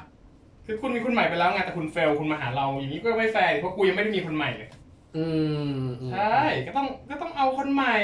[0.67, 4.69] คือคุณมีคนใหม่ไปแล้วไงแต่คุณ fail คุณมาหาเราอย่างนี้ก็ไม่แฟร์ดิเพราะกูยังไม่ได้มีคนใหม่เลย
[5.17, 5.27] อื
[5.77, 7.97] มอืมใช่ ก็ต้องก็ต้องเอาคนใหม่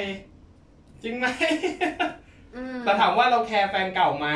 [1.02, 1.26] จริงไหม
[2.56, 4.28] อืมแต่ถามว่าเรา care แฟนเก่าไหม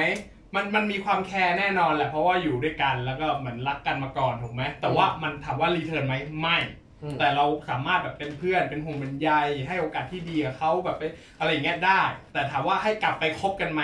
[0.55, 6.59] มันมันมีความ care แน่นอนแหละเพราะว่าอยู่ด้วยกันแล้วก็เหมือนรักกันมาก่อนถูกไหม แต่ว่ามันถามว่า return ไหมไม่
[7.03, 9.31] อืมแต่เราสามารถแบบเป็นเพื่อนเป็นห่วงเป็นใย
[9.69, 11.03] ให้โอกาสที่ดีกับเขาแบบไป
[11.39, 12.01] อะไรอย่างเงี้ยได้
[12.33, 13.83] แต่ถามว่าให้กลับไปคบกันไหม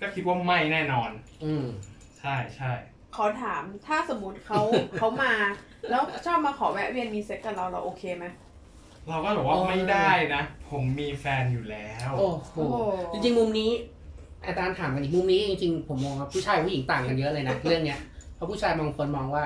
[0.00, 1.10] ก็คิดว่าไม่แน่นอน
[1.44, 1.66] อืม
[2.20, 2.72] ใช่ใช่
[3.16, 4.60] ขอถามถ้าสมมติเขา
[4.98, 5.32] เขามา
[5.90, 8.26] แล้วชอบมาขอแวะเวียนมีเซ็กกับเราเราโอเคไหม
[9.08, 12.66] เราก็บอกว่าโอ้ยไม่ได้นะ ผมมีแฟนอยู่แล้วโอ้โหโอ้
[13.12, 13.70] จริงๆมุมนี้
[14.46, 18.00] อาจารย์ถามกันอีกมุมนี้จริงๆผมมองว่าผู้ชายกับผู้หญิงต่างกันเยอะเลยนะเรื่องเนี้ย
[18.34, 19.44] เพราะผู้ชายบางคนมองว่า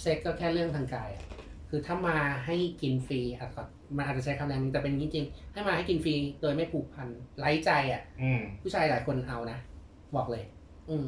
[0.00, 1.24] เซ็กก็แค่เรื่องทางกายอะ
[1.68, 2.16] คือถ้ามา
[2.46, 3.62] ให้กินฟรีอาจจะ
[3.96, 9.58] มันอาจจะใช้คำแรงนึงแต่เป็นอย่างนี้จริงให้มาให้กินฟรีโดยไม่ผูกพันไร้ใจอะอืมผู้ชายหลายคนเอานะ
[10.16, 10.42] บอกเลย
[10.88, 11.04] อืม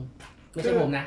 [0.55, 1.07] ไม่ใช่ผมนะ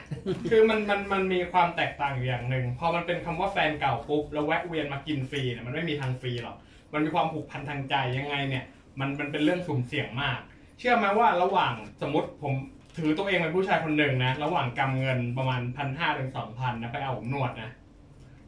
[0.50, 6.56] คือมันมันมันมีความแตกต่างอยู่อย่างหนึ่งพอมันเป็นคำว่าแฟนเก่าปุ๊บแล้วแวะเวียนมากินฟรีเนี่ยมันไม่มีทางฟรีหรอก
[6.94, 8.66] มันมีความผูกพันทางใจยังไงเนี่ย
[9.00, 10.40] มันมันเป็นเรื่องสุ่มเสี่ยงมาก
[10.80, 12.54] เชื่อไหมว่าระหว่างสมมติผม
[12.98, 17.70] ถือตัวเองเป็นผู้ชายคนหนึ่งนะระหว่างกำเงินประมาณพันห้าถึงสองพันนะไปเอาผมนวดนะ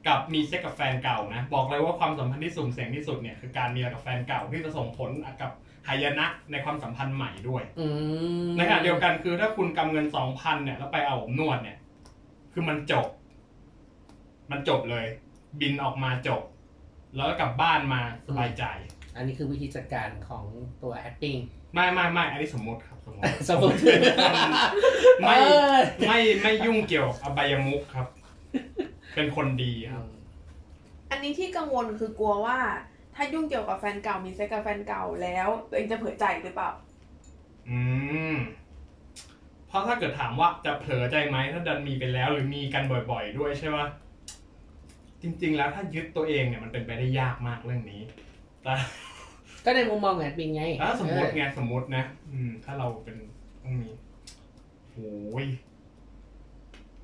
[0.08, 5.10] กับมีเซ็กกับแฟนเก่านะ บอกเลยว่าความสัมพันธ์ที่สุ่มเสี่ยงที่สุดเนี่ยคือการมีอะไรกับแฟนเก่าที่จะส่งผล
[5.42, 5.52] กับ
[5.90, 7.86] หายนะในความสัมพันธ์ใหม่ด้วยอื
[8.48, 11.78] มในขณะเดียวกันคือถ้าคุณกำเงินสองพันเนี่ย แล้วไปเอาผมนวดเนี่ย
[12.54, 13.08] คือมันจบ
[14.52, 15.06] มันจบเลย
[15.62, 16.42] บินออกมาจบ
[17.16, 18.64] แล้วก็กลับบ้านมาสบายใจ
[19.16, 20.44] อันนี้คือวิธีจัดการของ
[20.84, 21.40] ตัว acting
[21.74, 23.78] ไม่ไม่ไม่อันนี้สมมติครับ สมมติสมมติ
[25.22, 28.08] ไม่เออไม่ไม่ยุ่งเกี่ยวกับอบายมุกครับ
[29.16, 30.06] เป็นคนดีครับ
[31.12, 32.58] อันนี้ที่กังวลคือกลัวว่า
[33.22, 36.72] ถ้ายุ่งเกี่ยวกับแฟนเก่ามีเซ็กกับแฟนเก่าแล้ว ตัวเองจะเผลอใจหรือเปล่า
[37.70, 37.80] อื
[38.34, 38.36] ม
[39.68, 43.86] เพราะถ้าเกิดถามว่าจะเผลอใจไหมถ้าดันมีไปแล้ว หรือมีกันบ่อย ๆ ด้วยใช่ปะ
[45.22, 48.02] จริง ๆ แล้วถ้ายึดตัวเองเนี่ยมันเป็นไปได้ยากมากเรื่องนี้
[48.64, 48.74] แต่
[49.66, 53.16] ก็ในมุมมองแอดมินไงถ้าสมมติไงสมมตินะอืม ถ้าเราเป็น
[53.64, 53.90] ต้องมี
[54.92, 55.46] โอ้ย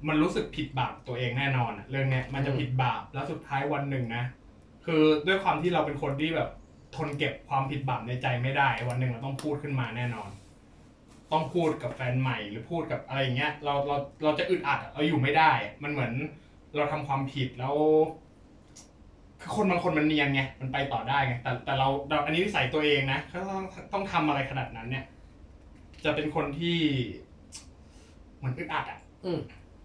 [0.08, 4.24] มันรู้สึกผิดบาปตัวเองแน่นอนอะเรื่องเนี้ยมันจะผิดบาปแล้วสุดท้ายวันหนึ่งนะ
[4.86, 6.50] คือด้วยความที่เราเป็นคนที่แบบ
[6.96, 10.30] ทนเก็บความผิดบาปในใจไม่ได้ วันหนึ่งเราต้องพูดขึ้นมาแน่นอน
[11.32, 16.14] ต้องพูดกับแฟนใหม่หรือพูดกับอะไรอย่างเงี้ย เราเราเราจะอึดอัดอะเราอยู่ไม่ได้อะมันเหมือน
[16.76, 17.76] เราทำความผิดแล้ว
[19.42, 25.06] คือคนบางคนมันเนียนไงมันไปต่อได้ไงแต่แต่เราเราอันนี้นิสัยตัวเองนะถ้าต้องต้องทำอะไรขนาดนั้นเนี่ย
[26.04, 26.78] จะเป็นคนที่
[28.38, 29.40] เหมือนอึดอัดอะอืม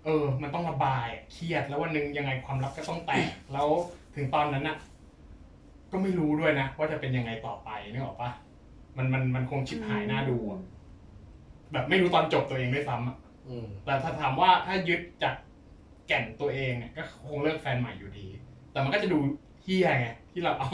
[0.04, 3.68] เออ มันต้องระบายอะเครียดแล้ววันหนึ่งยังไงความลับก็ต้องแตกแล้ว
[4.14, 4.76] ถึงตอนนั้นน่ะ
[5.92, 8.30] ก็ไม่รู้ด้วยนะ ว่าจะเป็นยังไงต่อไปนึกออกปะ
[8.96, 10.60] มันมันมันคงชิบหายหน้าดูอะ
[11.72, 13.16] แบบไม่รู้ตอนจบตัวเองด้วยซ้ำอะ
[13.48, 15.34] อืม แต่ถ้าถามว่าถ้ายึดจาก
[16.06, 18.26] แก่นตัวเองเนี่ยก็คงเลิกแฟนใหม่อยู่ดี
[18.72, 19.18] แต่มันก็จะดู
[19.62, 20.70] เฮี้ยไงที่เราเอา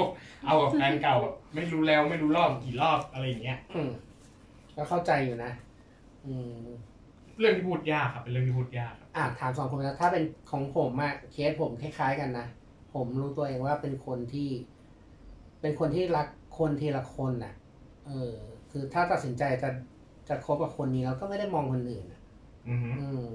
[0.46, 3.90] เอากับแฟนเก่าแบบไม่รู้แล้วไม่รู้รอบกี่รอบอะไรอย่างเงี้ย อืม
[4.76, 5.52] ก็เข้าใจอยู่นะ
[6.26, 6.64] อืม
[7.38, 12.46] เรื่องที่พูดยากครับเป็นเรื่องที่พูดยากครับ อะถามสองคนนะถ้าเป็นของผมอะเคสผมคล้ายๆกันนะ
[12.94, 14.48] ผมรู้ตัวเองว่าเป็นคนที่
[15.61, 17.55] เป็นคนที่รักคนทีละคนน่ะ
[18.07, 18.35] เออ
[18.71, 19.71] คือถ้าตัดสินใจจะ
[20.29, 22.21] จะคบกับคนนี้เราก็ไม่ได้มองคนอื่นอะ
[22.69, 23.27] อือฮึอืม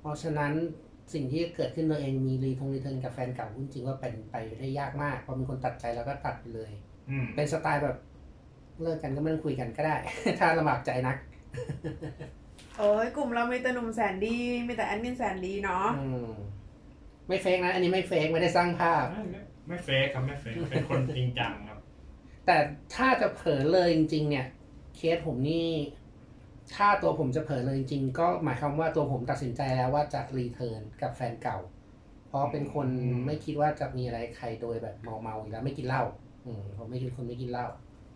[0.00, 0.52] เพราะฉะนั้น
[1.12, 6.72] สิ่งที่เกิดขึ้นตัวเองมีรีทง return กับแฟนเก่าจริงๆว่าเป็นไปได้ยากมากพอมีคนตัดใจแล้วก็ตัดไปเลย
[7.10, 7.96] อืมเป็นสไตล์แบบ
[8.82, 9.96] เลิกกันก็ไม่ต้องคุยกันก็ได้
[10.38, 11.16] ถ้าลำบากใจนัก
[12.78, 16.30] โอ้ยกลุ่มเรามีแต่หนุ่มแสนดี มีแต่แอดมินแสนดีเนาะอืม
[17.28, 19.04] ไม่ fake นะ อันนี้ไม่ fake ไม่ได้สร้างภาพ
[19.66, 21.78] ไม่ไม่ไม่ fake ครับไม่ fake เป็นคนจริงจังครับ
[22.46, 22.56] แต่
[22.94, 24.46] ถ้าจะเผลอเลยจริง ๆ เนี่ย
[24.96, 25.68] เคสผมนี่
[26.74, 31.58] ถ้าตัวผมจะเผลอเลยจริงๆก็หมายความว่าตัวผมตัดสินใจแล้วว่าจะรีเทิร์นกับแฟนเก่า
[32.26, 36.02] เพราะเป็นคนอืมไม่คิดว่าจะมีอะไรใครโดยแบบเมาๆอยู่แล้วไม่กินเหล้า
[36.46, 37.66] อืมผมไม่คิดคนไม่กินเหล้า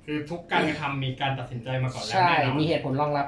[0.05, 3.27] คือทุกการกระทำมีการตัดสินใจมาก่อนแล้วใช่แน่นอนมีเหตุผลรองรับ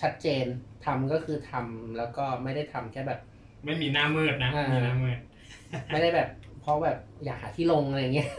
[0.00, 0.46] ชัดเจน
[0.84, 3.20] ทำก็คือทำแล้วก็ไม่ได้ทำแค่แบบ
[3.64, 5.18] ไม่มีหน้ามืดนะอ่ามี มีหน้ามืด
[5.92, 8.30] ไม่ได้แบบเพ ราะแบบอยากหาที่ลงอะไรเงี้ย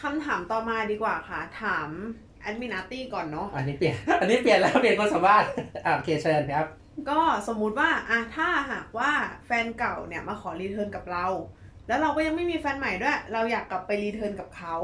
[0.00, 1.88] คำถามต่อมาดีกว่าค่ะ ถาม
[2.40, 5.48] แอดมินอาร์ตี้ก่อนเนาะอันนี้เปลี่ยน อันนี้เปลี่ยนแล้วเปลี่ยนคนสัมภาษณ์
[5.84, 6.66] อะโอเคเชิญครับ
[7.10, 9.10] ก็สมมุติว่าอะถ้าหากว่า
[9.46, 11.26] แฟนเก่าเนี่ยมาขอ return กับเรา
[11.88, 14.74] แล้วเราก็ยังไม่มีแฟนใหม่ด้วย เราอยากกลับไป return กับเขา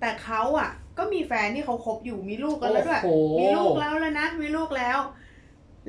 [0.00, 4.98] แต่เขาอะก็มีแฟนที่เขาคบอยู่มีลูกกันแล้วด้วยโอ้โหมีลูกแล้วเลยนะ มีลูกแล้ว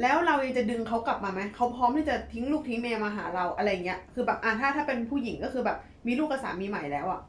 [0.01, 5.77] แล้วเรายังจะดึงเขากลับมาไหมเขาพร้อมที่จะทิ้งลูกทิ้งเมียมาหาเราอะไรเงี้ยคือแบบอะถ้าถ้าเป็นผู้หญิงก็คือแบบ
[6.07, 7.21] มีลูกกับสามีใหม่แล้วอะ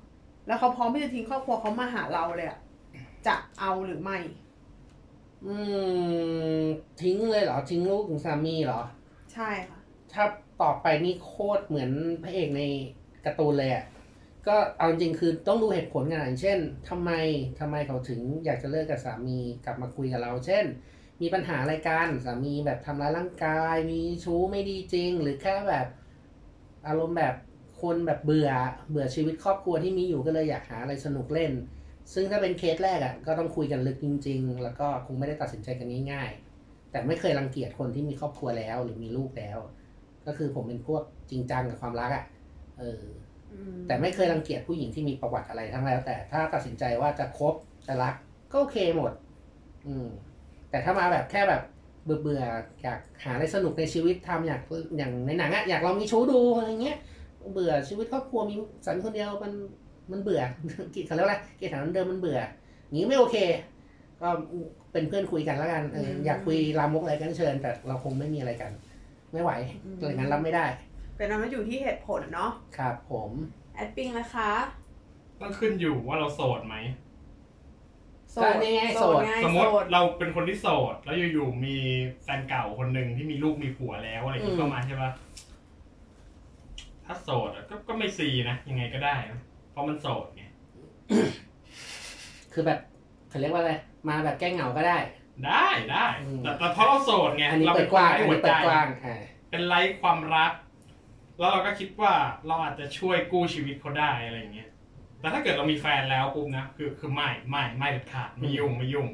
[0.46, 2.59] แล้วเขาพร้อมที่จะทิ้งครอบครัวเขามาหาเราเลยอะ
[3.27, 4.18] จะเอาหรือไม่
[5.46, 5.55] อื
[6.62, 6.64] ม
[7.03, 8.81] ทิ้งเลยเหรอ ทิ้งลูกถึงสามีเหรอ
[9.33, 9.79] ใช่ค่ะ
[10.12, 10.25] ถ้า
[10.62, 11.90] ต่อไปนี่โคตรเหมือน
[12.22, 12.62] พระเอกใน
[13.25, 13.85] การ์ตูนเลยอะ่ะ
[14.46, 17.11] ก็เอาจริงๆคือต้องดูเหตุผลกันอย่างเช่นทำไม
[17.61, 20.64] ทำไมเขาถึงอยากจะเลิกกับสามีกลับมาคุยกับเรา เช่น
[21.22, 25.87] มีปัญหาอะไรกันสามีแบบทำร้ายร่างกาย มีชู้ไม่ดีจริง หรือแค่แบบ
[26.87, 27.35] อารมณ์แบบ
[27.82, 28.50] คนแบบเบื่อ
[28.90, 31.52] เบื่อชีวิตครอบครัวที่มีอยู่ก็เลยอยากหาอะไรสนุกเล่น
[32.14, 39.58] ซึ่งถ้าเป็นเคสแรกอะ่ะก็ต้องคุยกันลึกจริง ๆ แล้วก็คงไม่ได้ตัดสินใจกันง่ายๆ แต่ไม่เคยรังเกียจคนที่มีครอบครัวแล้ว หรือมีลูกแล้ว
[40.26, 42.24] ก็คือผมเป็นพวกจริงจังกับความรักอะ่ะ
[42.78, 43.04] เออ
[43.52, 47.54] อืมแต่ไม่เคยรังเกียจผู้หญิงที่มีประวัติอะไรทั้งแล้ว แต่ถ้าตัดสินใจว่าจะคบ
[47.87, 48.14] จะรัก
[48.52, 49.12] ก็โอเคหมด
[49.87, 50.08] อืม
[50.72, 51.62] แต่ถ้ามาแบบแค่แบบ
[52.04, 54.61] เบื่อเบื่อๆอยากหาอะไรสนุกในชีวิตทำอยาก
[54.96, 56.98] อย่างในหนังอะอยากลองมีชู้ดูอะไรเงี้ย
[57.52, 58.54] เบื่อชีวิตครอบครัวมี
[58.85, 59.52] สามีคนเดียวมัน
[60.11, 60.40] มันเบื่อ
[60.94, 62.38] กิจเขาเรียกว่าอะไรกิจฐานเดิมมันเบื่อ
[62.85, 63.37] อย่างนี้ไม่โอเค
[64.20, 64.28] ก็
[64.92, 68.70] เป็นเพื่อนคุยกันแล้วกันเอออยากคุยลามกอะไรกันเชิญ แต่เราคงไม่มีอะไรกัน
[69.32, 69.50] ไม่ไหว
[69.96, 70.64] อะไรงั้นรับไม่ได้
[71.16, 73.30] เป็นว่ามันอยู่ที่เหตุผลเนาะครับผม
[73.74, 74.50] แอดปิงนะคะ
[75.40, 76.74] ต้องขึ้นอยู่ว่าเราโสดไหม
[78.33, 81.77] โสก็ดนี่ไงโสโสดดไงสมมโสติดเราเป็นคนที่โสด แล้วอยู่ๆมี
[82.25, 85.11] แฟนเก่าคนหนึ่งที่มีลูกมีผัวแล้วอะไรอย่างอืนี้ม เข้ามาใช่ปะ
[87.07, 89.40] ถ้าโสดอะก็ก็ไม่ซีนะยังไงก็ได้นะ
[89.71, 90.42] เพราะมันโสดไง
[92.53, 92.79] คือแบบ
[93.29, 93.73] เขาเรียกว่าอะไร
[94.09, 94.99] มาแบบแก้เหงาก็ได้
[95.47, 99.16] ได้ได้อืม แต่แต่เพราะเราโสดไงอันนี้เราเปิเป็ดนกว้างคนอันไร้หัวนี้เปิใจดกว้างอ่า
[99.51, 100.53] เป็นไร้ความรัก
[101.38, 102.12] แล้วเราก็คิดว่า
[102.47, 104.71] เราอาจจะช่วยกู้ชีวิตเขาได้อะไรอย่างเงี้ย
[105.22, 109.08] แต่ถ้าเกิดเรามีแฟนแล้วปุ๊บนะคือคือไม่ไม่ไม่เด็ดขาดไม่ยุ่งไม่ยุ่ง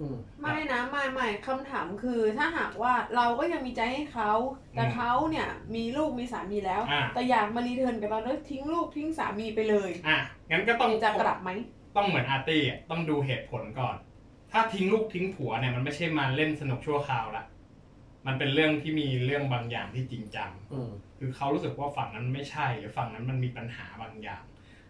[0.00, 4.32] อืมไม่นะไม่ไม่คำถามคือถ้าหากว่าเราก็ยังมีใจให้เขา
[4.76, 10.18] แต่อืมเขาเนี่ยมีลูกมีสามีแล้วอ่าแต่อยากมา return กับเราแล้วทิ้งลูกทิ้งสามีไปเลยอะ
[10.50, 11.50] งั้นก็ต้องจะกลับไหม
[11.96, 13.96] ต้องเหมือนอาร์ตี้อะต้องดูเหตุผลก่อน
[14.52, 17.44] ถ้าทิ้งลูกทิ้งผัวเนี่ยมันไม่ใช่มาเล่นสนุกชั่วคราวละ
[18.26, 24.42] มันเป็นเรื่องที่มีเรื่องบางอย่างที่จริงจังอืมคือเขารู้สึกว่าฝั่งนั้นไม่ใช่ หรือฝั่งนั้นมันมีปัญหาบางอย่าง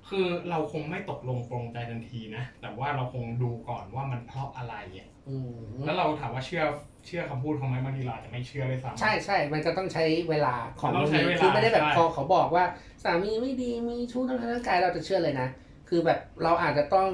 [0.09, 6.65] คือเราคงไม่ตกลงปรงใจทันทีนะ แต่ว่าเราคงดูก่อนว่ามันเพราะอะไรอะอืมแล้วเราถามว่าเชื่อ
[7.07, 12.65] เชื่อคำพูดเขาไหมบางทีเราอาจจะไม่เชื่อเลยซ้ำ ใช่ใช่มันก็ต้องใช้เวลาของมันต้องใช้เวลาคือไม่ได้แบบใช่ พอเขาบอกว่า
[13.05, 15.49] สามีไม่ดีมีชู้ทางร่างกายเราจะเชื่อเลยนะ
[15.89, 17.09] คือแบบเราอาจจะต้อง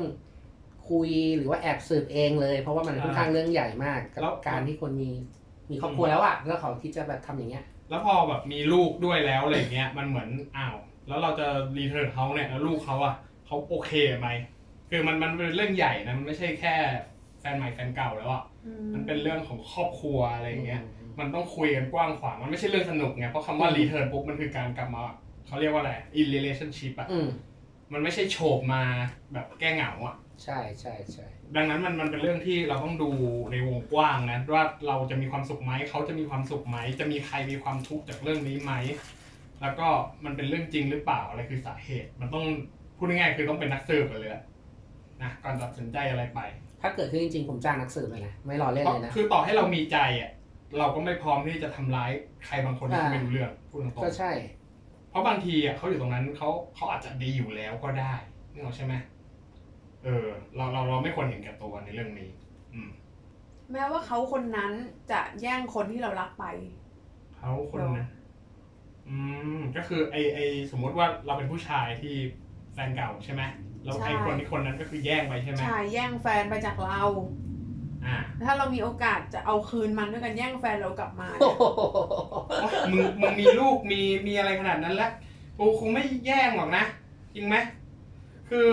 [0.90, 5.10] คุยหรือว่าแอบสืบเองเลย เพราะว่ามันค่อนข้างเรื่องใหญ่มากกับการที่คนมี
[5.70, 10.76] มีครอบครัวแล้วอะแล้วเขาคิดจะแบบทำอย่างเงี้ย แล้วพอแบบมีลูกด้วยแล้วอะไรเงี้ยมันเหมือนอ้าว
[11.10, 11.46] แล้วเราจะ
[11.78, 13.14] return เขาเนี่ยแล้วลูกเขาอะ
[13.46, 14.28] เขาโอเคไหม
[14.90, 16.74] คือมันมันเป็นเรื่องใหญ่นะมันไม่ใช่แค่
[17.40, 18.42] แฟนใหม่แฟนเก่าแล้วอะ
[18.94, 20.82] มันเป็นเรื่องของครอบครัวอะไรเงี้ย
[21.18, 25.02] มันต้องคุยกันกว้างขวางมันไม่ใช่เรื่องสนุกไงเพราะคำว่าอืม return ปุ๊บมันคือการกลับมา
[25.46, 27.28] เขาเรียกว่าอะไร in relationship อะอืม
[27.92, 28.82] มันไม่ใช่โฉบมา
[29.32, 33.10] แบบแก้เหงาอะใช่ใช่ใช่ดังนั้นมันมันเป็นเรื่องที่เราต้องดู
[33.52, 38.72] ในวงกว้างนะว่าเราจะมีความสุขไหมเขาจะมีความสุขไหมจะมีใครมีความทุกข์จากเรื่องนี้ไหม
[39.62, 39.86] แล้วก็
[40.24, 42.44] มันเป็นเรื่องจริงหรือเปล่าอะไรคือสาเหตุ มันต้อง
[42.96, 44.42] พูดง่ายๆคือต้องเป็นนักสืบกันเลยอะ
[45.22, 46.40] นะก่อนตัดสินใจอะไรไป
[46.82, 50.30] ถ้าเกิดขึ้นจริงๆผมจ้างนักสืบเลยนะไม่รอเล่นเพราะเลยนะคือต่อให้เรามีใจอะ
[50.78, 52.10] เราก็ไม่พร้อมที่จะทำร้าย
[52.46, 54.32] ใครบางคนที่อ่าไม่รู้เรื่องพูดตรงๆก็ใช่
[55.10, 58.14] เพราะบางทีอะเขาอยู่ตรงนั้นเขาเขาอาจจะดีอยู่แล้วก็ได้
[58.52, 58.94] นึกออกใช่ไหม
[60.04, 62.30] เออ เราเราเราไม่ควรเห็นแก่ตัวในเรื่องนี้
[62.72, 62.90] อืม
[63.72, 64.72] แม้ว่าเขาคนนั้น
[65.10, 66.44] จะแย่งคนที่เรารักไป
[67.36, 68.08] เขาคนนั้น
[69.10, 69.18] อื
[69.56, 70.38] มก็คือไอไอ
[70.70, 72.14] สมมติว่าเราเป็นผู้ชายที่
[72.74, 73.42] แฟนเก่าใช่ไหม
[73.84, 77.02] แล้วใช่ไอคนที่คนนั้นก็คือแย่งไปใช่ไหมใช่แย่งแฟนไปจากเรา
[78.06, 81.62] อ่าถ้าเรามีโอกาสจะเอาคืนมันด้วยกันแย่งแฟนเรากลับมาโอ้โห
[82.60, 85.12] โอ๊ยมึงมึงมีลูกมีมีอะไรขนาดนั้นแล้ว
[85.58, 86.84] กูคงไม่แย่งหรอกนะ
[87.34, 87.56] จริงไหม
[88.50, 88.68] คือ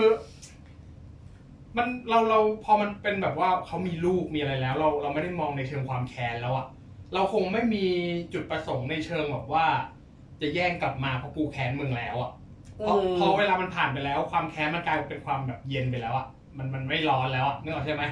[1.76, 6.66] มันเราเราพอมันเป็นแบบว่าเขามีลูกมีอะไรแล้ว เราเราไม่ได้มองในเชิงความแค้นแล้วอะ
[7.14, 7.84] เราคงไม่มี
[8.32, 9.66] จุดประสงค์ในเชิงแบบว่า
[10.40, 12.30] จะแย่งกลับมาเพราะกูแค้นมึงแล้วอะ
[12.76, 16.26] เพราะอืมพอเวลามันผ่านไปแล้ว ความแค้นมันกลายเป็นความแบบเย็นไปแล้วอะ
[16.58, 18.04] มันมันไม่ร้อนแล้วอะนึกออกใช่ไหม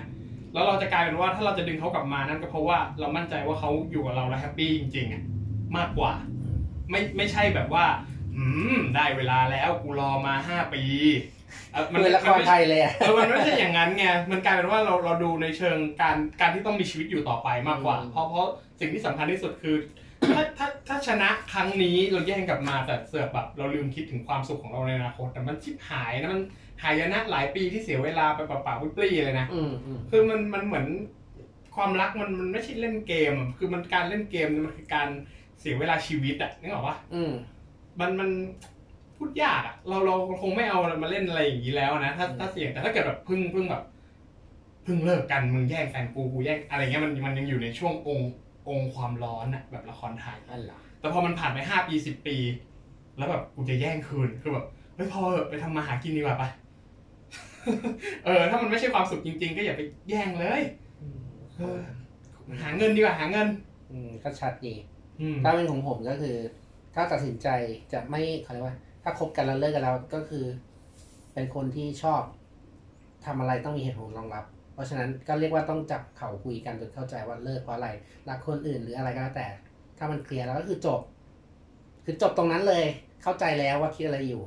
[0.53, 5.23] แล้วเราจะกลายเป็นว่าถ้าเราจะดึงเขากลับมานั่นก็เพราะว่าเรามั่นใจว่าเขาอยู่กับเราแล้วแฮปปี้จริงๆอะ
[5.77, 6.13] มากกว่า
[6.91, 7.85] ไม่ไม่ใช่แบบว่า
[8.37, 10.83] อืมได้เวลาแล้วกูรอมาห้าปี
[11.73, 18.47] เอ่อเหมือนละครไม่ไทยเลยอะเออมันไม่ใช่อย่างนั้นไง มันกลายเป็นว่าเราเราดูในเชิงการการที่ต้องมีชีวิตอยู่ต่อไปมากกว่าอืมเพราะเพราะ
[18.81, 19.77] สิ่งที่สำคัญที่สุดคือ
[20.25, 26.43] ถ้าถ้าถ้าชนะครั้งนี้เราแย่งกลับมาแต่เสือกแบบเราลืมคิดถึงความสุขของเราในอนาคตแต่มันชิบหายนะมัน
[26.83, 30.87] หายนะหลายปีที่เสียเวลาไปเปล่าๆวิปรี้เลยนะอืมอืมคือมันมันเหมือน
[31.77, 35.09] ความรักมันมันไม่ใช่เล่นเกมอะคือมันการเล่นเกมมันคือการ
[35.61, 37.33] เสียเวลาชีวิตอะนึกออกปะอืม
[38.01, 38.31] มันมัน
[39.17, 43.83] พูดยากอะเราเราคงไม่เอามาเล่นอะไรอย่างนี้แล้วนะถ้าอืมถ้าเสี่ยงแต่ถ้าเกิดแบบพึ่งพึ่งแบบ
[44.87, 48.31] พึ่งเลิกกันมึงแย่งแฟนกูกูแย่งอะไรเงี้ยมันมันยังอยู่ในช่วงองค์
[48.69, 52.37] องค์ความร้อนอะแบบละครไทยอันเหรอแต่พอมันผ่านไปห้าปีสิบปี
[53.17, 56.45] แล้วแบบกูจะแย่งคืนคือแบบเฮ้ยพอเถอะไปทำมาหากินดีกว่าไป
[58.25, 60.63] เออ ถ้ามันไม่ใช่ความสุขจริง ๆ ก็อย่าไปแย่งเลย
[61.01, 61.19] อืม
[61.57, 61.79] เออ
[62.63, 63.49] หาเงินดีกว่าหาเงิน
[63.91, 64.75] อืมก็ชัดดี
[65.21, 66.37] อืม ถ้าเป็นของผมก็คือ
[66.95, 67.49] ถ้าตัดสินใจ
[67.93, 70.45] จะไม่เขาเรียกว่า ถ้าคบกันแล้วเลิกกันแล้วก็คือ
[71.35, 72.23] เป็นคนที่ชอบ
[73.27, 74.45] ทำอะไรต้องมีเหตุผลรองรับ
[74.77, 77.89] เพราะฉะนั้นก็เรียกว่าต้องจับเข่าคุยกันจนเข้าใจว่าเลิกเพราะอะไร
[78.29, 79.49] รักคนอื่นหรืออะไรก็แล้วแต่
[79.99, 81.01] ถ้ามันเคลียร์แล้วก็คือจบ
[82.05, 82.85] คือจบตรงนั้นเลย
[83.23, 84.43] เข้าใจแล้วว่าคิดอะไรอยู่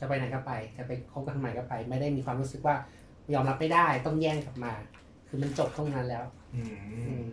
[0.00, 2.74] จะไปไหนก็ไป จะไปคบกันใหม่ก็ไป ไม่ได้มีความรู้สึกว่า
[3.34, 4.72] ยอมรับไม่ได้ต้องแย่งกลับมา
[5.28, 6.24] คือมันจบตรงนั้นแล้ว
[6.54, 6.74] อืม
[7.08, 7.24] อืม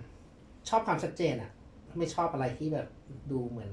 [0.70, 1.52] ชอบความชัดเจนอะ
[1.98, 2.88] ไม่ชอบอะไรที่แบบ
[3.32, 3.72] ดูเหมือน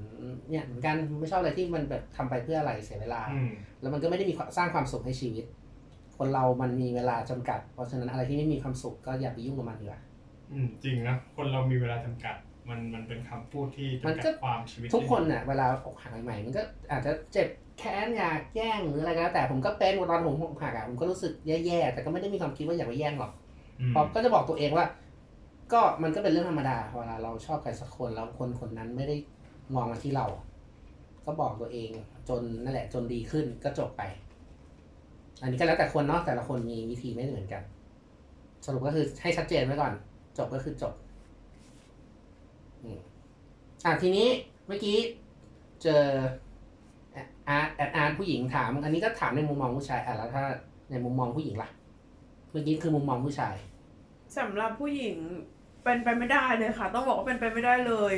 [0.49, 5.45] เนี่ยเหมือนกันไม่ชอบอะไรที่มันแบบทำไปเพื่ออะไรเสียเวลาอืมแล้วมันก็ไม่ได้มีความสร้างความสุขให้ชีวิต
[6.19, 10.01] คนเรามันมีเวลาจำกัด เพราะฉะนั้นอะไรที่ไม่มีความสุขก็อย่าไปยุ่งกับมันดีกว่า
[10.51, 12.35] อืมจริงนะคนเรามีเวลาจำกัด
[12.69, 17.47] มันมันเป็นคำพูดที่มันจำก็กัดความชีวิตทุกคนน่ะเวลาอกหักใหม่ๆมันก็อาจจะเจ็บ
[17.79, 23.31] แค้นอยากแย่งหรืออะไรก็แล้วแต่ผมก็เป็นตอนผมอกหักอะผมก็รู้สึกแย่ๆแต่ก็ไม่ได้มีความคิดว่าอยากไปแย่งหรอก
[23.79, 24.85] อืมเพราะก็จะบอกตัวเองว่า
[25.73, 29.15] ก็มันก็เป็นเรื่องธรรมดาเวลาเราชอบใครสักคนแล้วคนคนนั้นไม่ได้
[29.75, 30.25] มองมาที่เรา
[31.25, 31.89] ก็บอกตัวเอง
[32.29, 34.01] จนนั่นแหละจนดีขึ้นก็จบไป
[35.41, 37.61] อันนี้ก็แล้วแต่คนเนาะแต่ละคนมีวิธีไม่เหมือนกัน
[38.65, 39.93] สรุปก็คือให้ชัดเจนไว้ก่อน
[40.37, 40.93] จบก็คือจบ
[42.83, 42.99] อืม
[43.85, 44.27] อะทีนี้
[44.67, 44.97] เมื่อกี้
[45.83, 46.03] เจอ
[47.47, 50.43] อาร์ตแอดอาร์ตผู้หญิงถาม อันนี้ก็ถามในมุมมองผู้ชายอะแล้วถ้า
[50.91, 51.69] ในมุมมองผู้หญิงล่ะ
[52.51, 53.55] เมื่อกี้คือมุมมองผู้ชาย
[54.37, 55.15] สำหรับผู้หญิง
[55.83, 58.13] เป็นไปไม่ได้เลยค่ะ ต้องบอกว่าเป็นไปไม่ได้เลย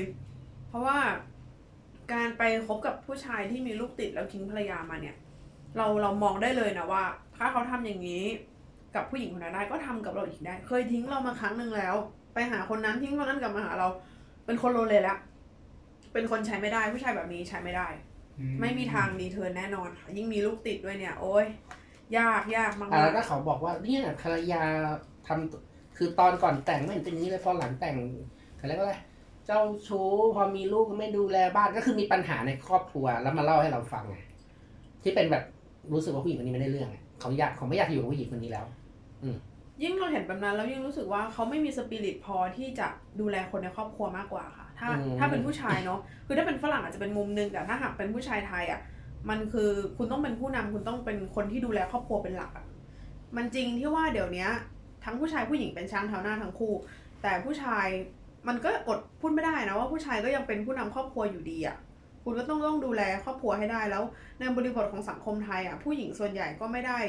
[0.68, 0.98] เพราะว่า
[2.14, 5.16] การไปคบกับผู้ชายที่มีลูกติดแล้วทิ้งภรรยามาเนี่ย
[5.78, 7.04] เราเรามองได้เลยนะว่า
[7.38, 8.24] ถ้าเขาทำอย่างนี้
[8.96, 11.96] กับผู้หญิงคนนั้นได้ก็ทำกับเราอีกได้ เคยทิ้งเรามาครั้งหนึ่งแล้ว
[12.34, 13.88] ไปหาคนนั้นทิ้งคนนั้นกลับมาหาเรา
[14.46, 15.20] เป็นคนโลเลแล้ว
[16.14, 17.88] เป็นคนใช้ไม่ได้ ผู้ชายแบบนี้ใช้ไม่ได้
[18.40, 21.46] อืไม่มีทางรีเทิร์นแน่นอนค่ะยิ่งมีลูกติดด้วยเนี่ย โอ้ย
[22.18, 24.64] ยากยากมากอะๆแล้วก็เขาบอกว่าเนี่ยภรรยา
[25.28, 25.62] ทำตัว
[25.98, 27.96] คือตอนก่อนแต่งไม่เห็นเป็นอย่างนี้เลยพอหลังแต่ง
[28.58, 28.96] เขาเรียกว่าอะไร
[29.46, 34.18] เจ้าชู้พอมีลูกก็ไม่ดูแลบ้านก็คือมีปัญหาในครอบครัวแล้วมาเล่าให้เราฟังไง
[35.04, 35.44] ที่เป็นแบบ
[35.94, 38.66] รู้สึกว่าผู้หญิงคนนี้ไม่ได้เรื่องไงเขาอยากเขาไม่อยากอยู่กับผู้หญิงคนนี้แล้ว
[39.84, 42.88] ยิ่งเราเห็นแบบนั้นแล้วยิ่งรู้สึกว่าเขาไม่มีสปิริตพอที่จะ
[43.20, 48.80] ดูแลคนในครอบครัวมากกว่าค่ะ ถ้าอืม ถ้าเป็นผู้ชายเนาะคือถ้าเป็นฝรั่งอาจจะเป็นมุมนึงแต่ถ้าหากเป็นผู้ชายไทยอะ
[49.30, 52.66] มันคือคุณต้องเป็นผู้นำคุณต้องเป็นคนที่ดูแลครอบครัวเป็นหลักอะ
[53.38, 54.50] มันจริงที่ว่าเดี๋ยวเนี้ย
[55.06, 56.74] ทั้งผู้ชายผู้หญิงเป็นช้างเท้าหน้าทั้งคู่
[57.22, 57.88] แต่ผู้ชาย
[58.48, 61.76] มันก็อดพูดไม่ได้นะว่าผู้ชายก็ยังเป็นผู้นำครอบครัวอยู่ดีอะ
[62.24, 64.04] คุณก็ต้องต้องดูแลครอบครัวให้ได้แล้ว
[64.40, 67.00] ในบริบทของสังคมไทยอะผู้หญิงส่วนใหญ่ก็ไม่ได้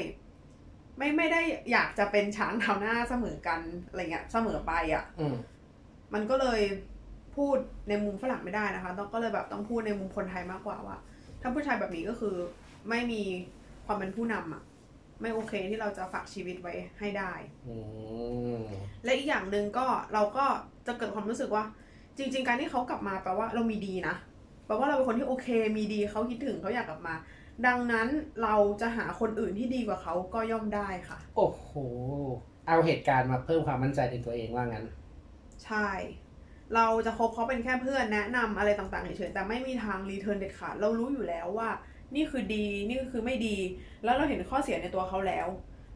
[0.97, 5.35] ไม่ไม่ได้อยากจะเป็นช้างเท้าหน้าเสมอกันอะไรเงี้ยเสมอไปอะอืม
[6.13, 6.61] มันก็เลย
[7.35, 7.57] พูด
[7.89, 10.97] ในมุมฝรั่งไม่ได้นะคะ ต้องก็เลยแบบต้องพูดในมุมคนไทยมากกว่าว่า
[11.41, 12.35] ถ้าผู้ชายแบบนี้ก็คือ
[12.89, 13.21] ไม่มี
[13.85, 14.63] ความเป็นผู้นำอะ
[15.21, 17.33] ไม่โอเคที่เราจะฝากชีวิตไว้ให้ได้
[17.67, 17.75] อื
[18.59, 18.61] ม
[19.03, 20.45] และอีกอย่างหนึ่งก็เราก็
[20.87, 21.63] จะเกิดความรู้สึกว่า
[22.17, 24.15] จริง ๆ การที่เขากลับมาแปลว่าเรามีดีนะ
[24.65, 25.47] แปลว่าเราเป็นคนที่โอเค
[25.77, 27.15] มีดีเขาคิดถึงเขาอยากกลับมา
[27.67, 28.07] ดังนั้น
[28.43, 31.69] เราจะหาคนอื่นที่ดีกว่าเขาก็ย่อมได้ค่ะ โอ้โห
[32.67, 34.85] เอาเหตุการณ์มาเพิ่มความมั่นใจในตัวเองว่างั้น
[35.65, 35.89] ใช่
[36.75, 41.69] เราจะคบเขาเป็นแค่เพื่อนแนะนำอะไรต่างๆเฉยๆแต่ไม่มีทางรีเทิร์นเด็ดขาดเรารู้อยู่แล้วว่า
[42.15, 43.57] นี่คือดีนี่คือไม่ดี
[44.03, 45.47] แล้วเราเห็นข้อเสียในตัวเขาแล้ว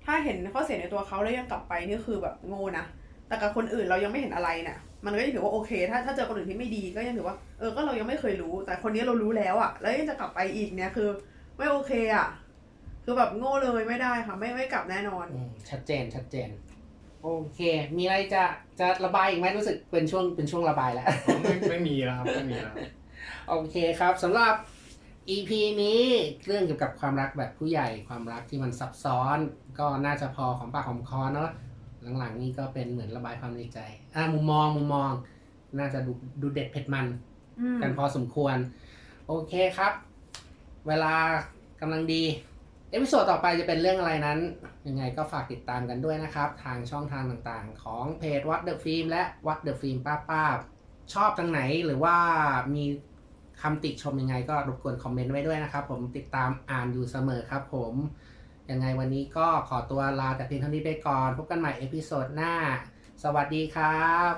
[0.06, 2.86] ถ้าเห็นข้อเสียในตัวเขาแล้วยังกลับไปนี่คือแบบโง่นะ
[3.28, 11.10] แต่กับคนอื่นเรายังไม่เห็นอะไรเนี่ย มันก็ยังถือว่าโอเค ถ้าถ้าเจอคนอื่นที่ไม่ดีก็ยังถือว่าเออก็เรายังไม่เคยรู้ แต่คนนี้เรารู้แล้วอะแล้วยังจะกลับไปอีกเนี่ยคือ
[11.58, 12.28] ไม่โอเคอะ
[13.04, 16.50] คือแบบโง่เลยไม่ได้ค่ะ ไม่ไม่กลับแน่นอน อืมชัดเจนชัดเจน
[17.24, 17.60] โอเค
[17.98, 18.44] มีอะไรจะ
[18.80, 21.08] จะระบายอีกไหมรู้สึกเป็นช่วงเป็นช่วงระบายแล้ว
[21.42, 22.76] ไม่ไม่มีแล้วครับไม่มีแล้ว
[23.50, 24.54] โอเคครับสำหรับ
[25.30, 25.52] EP
[25.84, 26.02] นี้
[26.46, 29.38] เรื่องเกี่ยวกับความรักแบบผู้ใหญ่ความรักที่มันซับซ้อน
[29.80, 31.50] ก็น่าจะพอของปากของคอเนาะ
[32.20, 33.80] หลังๆนี่ก็เป็นเหมือนระบายความในใจ
[34.16, 35.12] อะมุมมองมุมมอง
[35.78, 37.08] น่าจะดูดูเด็ดเผ็ดมัน
[37.60, 38.58] อืมกันพอสมควร
[39.28, 39.94] โอเคครับ
[40.88, 41.14] เวลา
[41.82, 42.24] กำลังดี
[42.92, 44.40] episode ต่อไปจะเป็นเรื่องอะไรนั้น
[44.88, 50.44] ยังไงก็ฝากติดตามกันด้วยนะครับ ทางช่องทางต่างๆ ของเพจ What the Film และ What the Film ป้าป้า
[51.14, 52.16] ชอบทางไหนหรือว่า
[52.76, 52.84] มี
[53.62, 57.94] คำติชมยังไงก็รบกวนคอมเมนต์ไว้ด้วยนะครับ ผมติดตามอ่านอยู่เสมอครับผม
[58.72, 62.54] ยังไงวันนี้ก็ขอตัวลาแต่เพียงเท่านี้ไปก่อน พบกันใหม่ episode หน้า
[63.24, 64.34] สวัสดีครับ